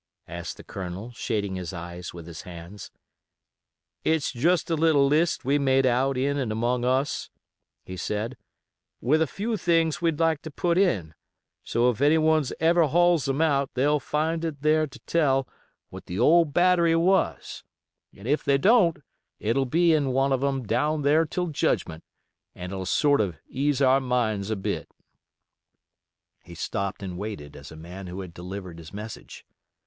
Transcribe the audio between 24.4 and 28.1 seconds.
a bit." He stopped and waited as a man